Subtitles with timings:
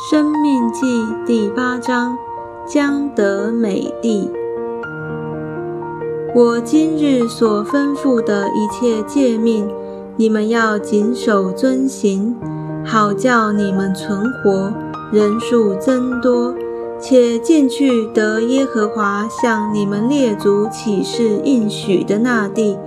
[0.00, 0.86] 生命记
[1.26, 2.16] 第八章，
[2.64, 4.30] 将得美地。
[6.32, 9.68] 我今日所吩咐的一切诫命，
[10.16, 12.36] 你们要谨守遵行，
[12.86, 14.72] 好叫你们存活，
[15.10, 16.54] 人数增多，
[17.00, 22.78] 且进去得耶和华向你们列祖起誓应许的那地。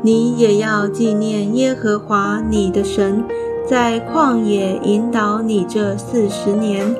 [0.00, 3.24] 你也要纪念耶和华你的神。
[3.64, 6.94] 在旷野引导你这四十年，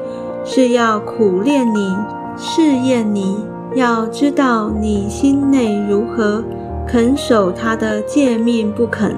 [0.45, 1.97] 是要苦练你、
[2.37, 3.45] 试验你，
[3.75, 6.43] 要知道你心内如何，
[6.87, 9.15] 肯守他的诫命不肯。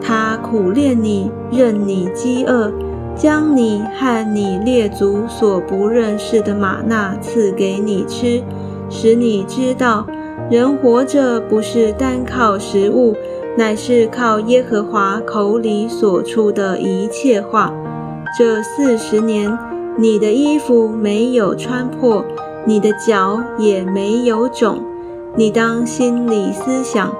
[0.00, 2.72] 他苦练你，任你饥饿，
[3.14, 8.42] 将你和你列祖所不认识的玛纳赐给你吃，
[8.88, 10.06] 使你知道，
[10.50, 13.14] 人活着不是单靠食物。
[13.56, 17.72] 乃是靠耶和华口里所出的一切话。
[18.38, 19.58] 这四十年，
[19.96, 22.24] 你的衣服没有穿破，
[22.64, 24.80] 你的脚也没有肿。
[25.34, 27.12] 你当心里思想，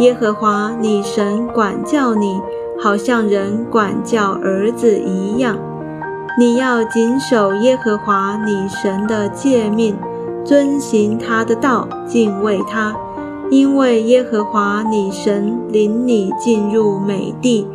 [0.00, 2.38] 耶和华你神管教你，
[2.78, 5.56] 好像人管教儿子一样。
[6.38, 9.96] 你要谨守耶和华你神的诫命，
[10.46, 12.96] 遵行他的道，敬畏他。
[13.50, 17.66] 因为耶和华你神领你进入美地，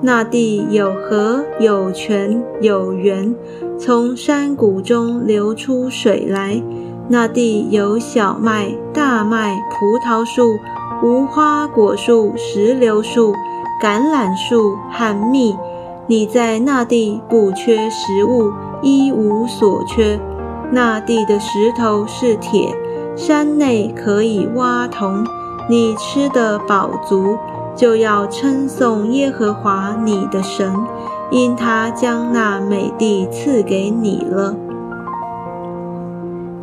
[0.00, 3.34] 那地有河有泉有源，
[3.78, 6.62] 从山谷中流出水来。
[7.08, 10.58] 那地有小麦、大麦、葡萄树、
[11.02, 13.32] 无花果树、石榴树、
[13.80, 15.56] 橄榄树和蜜。
[16.08, 18.52] 你在那地不缺食物，
[18.82, 20.18] 一无所缺。
[20.72, 22.74] 那地的石头是铁。
[23.16, 25.24] 山内可以挖铜，
[25.70, 27.38] 你吃得饱足，
[27.74, 30.70] 就要称颂耶和华你的神，
[31.30, 34.54] 因他将那美地赐给你了。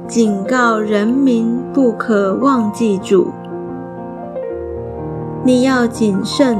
[0.07, 3.31] 警告人民不可忘记主，
[5.43, 6.59] 你要谨慎，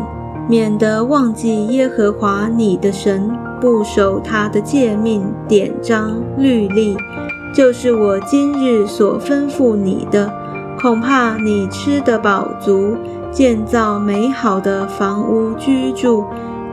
[0.50, 3.30] 免得忘记耶和华你的神，
[3.62, 6.98] 不守他的诫命、典章、律例。
[7.54, 10.34] 就是我今日所吩咐你的，
[10.82, 12.98] 恐怕你吃得饱足，
[13.32, 16.26] 建造美好的房屋居住，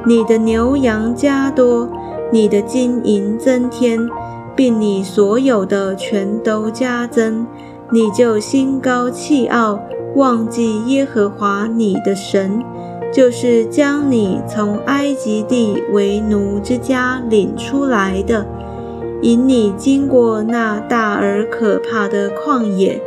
[0.06, 1.86] 你的牛羊加多，
[2.32, 4.08] 你的金银增添，
[4.56, 7.46] 并你所有的全都加增，
[7.90, 9.78] 你就心高气傲，
[10.16, 12.64] 忘记耶和华你的神，
[13.12, 18.46] 就是将你从埃及地为奴之家领出来的。
[19.22, 23.00] 引你经过那大而可怕的旷野，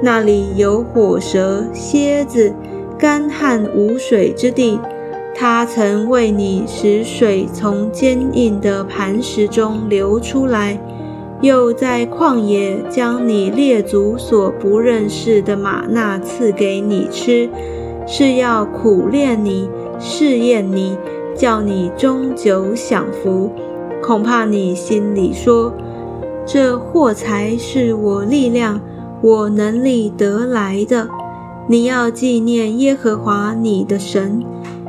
[0.00, 2.54] 那里有火蛇、蝎子，
[2.96, 4.78] 干旱无水之地。
[5.34, 10.78] 他曾为你使水从坚硬的磐石中流出来，
[11.40, 17.48] 又在旷野将你列祖所不认识的玛纳赐给你吃，
[18.06, 19.68] 是要苦练你、
[19.98, 20.96] 试验你，
[21.36, 23.52] 叫你终久享福。
[24.02, 25.72] 恐怕你心里说
[26.46, 28.80] ：“这货财是我力量、
[29.20, 31.08] 我能力得来的。”
[31.70, 34.42] 你要纪念耶和华你的神，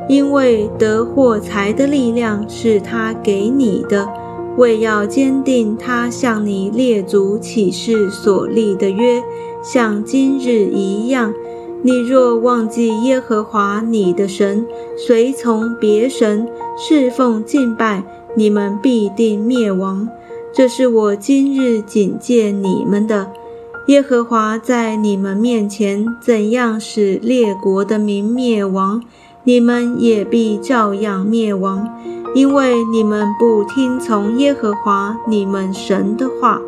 [0.08, 4.08] 因为得货财的力量是他给你的，
[4.56, 9.22] 为要坚定他向你列祖起誓所立的约，
[9.62, 11.34] 像今日一样。
[11.82, 14.66] 你若忘记耶和华你的神，
[14.96, 16.48] 随从别神
[16.78, 18.02] 侍奉敬拜，
[18.36, 20.08] 你们必定灭亡，
[20.52, 23.32] 这是我今日警戒你们的。
[23.86, 29.02] 耶和华在你们面前怎样使列国的民灭亡，
[29.42, 31.88] 你们也必照样灭亡，
[32.34, 36.60] 因为你们不听从耶和华你们神的话。